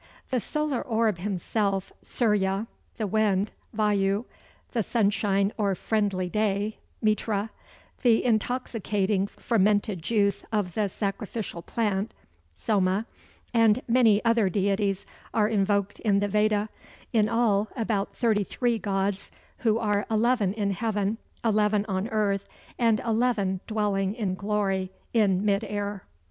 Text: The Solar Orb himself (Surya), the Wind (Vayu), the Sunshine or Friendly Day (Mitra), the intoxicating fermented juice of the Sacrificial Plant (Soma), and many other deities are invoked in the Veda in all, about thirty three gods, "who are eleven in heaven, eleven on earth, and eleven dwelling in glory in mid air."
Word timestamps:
The 0.31 0.39
Solar 0.39 0.81
Orb 0.81 1.19
himself 1.19 1.93
(Surya), 2.01 2.65
the 2.97 3.05
Wind 3.05 3.51
(Vayu), 3.71 4.25
the 4.71 4.81
Sunshine 4.81 5.53
or 5.59 5.75
Friendly 5.75 6.27
Day 6.27 6.79
(Mitra), 7.03 7.51
the 8.01 8.25
intoxicating 8.25 9.27
fermented 9.27 10.01
juice 10.01 10.43
of 10.51 10.73
the 10.73 10.87
Sacrificial 10.87 11.61
Plant 11.61 12.15
(Soma), 12.55 13.05
and 13.53 13.83
many 13.87 14.25
other 14.25 14.49
deities 14.49 15.05
are 15.35 15.47
invoked 15.47 15.99
in 15.99 16.17
the 16.19 16.27
Veda 16.27 16.69
in 17.13 17.29
all, 17.29 17.67
about 17.75 18.15
thirty 18.15 18.43
three 18.43 18.79
gods, 18.79 19.29
"who 19.59 19.77
are 19.77 20.07
eleven 20.09 20.51
in 20.55 20.71
heaven, 20.71 21.19
eleven 21.45 21.85
on 21.87 22.07
earth, 22.07 22.47
and 22.79 22.99
eleven 23.01 23.59
dwelling 23.67 24.15
in 24.15 24.33
glory 24.33 24.91
in 25.13 25.45
mid 25.45 25.63
air." 25.63 26.05